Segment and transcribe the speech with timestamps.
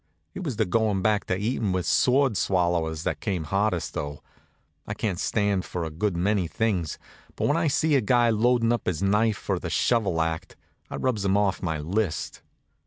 [0.33, 4.23] It was the goin' back to eatin' with sword swallowers that came hardest, though.
[4.87, 6.97] I can stand for a good many things,
[7.35, 10.55] but when I sees a guy loadin' up his knife for the shovel act,
[10.89, 12.41] I rubs him off my list.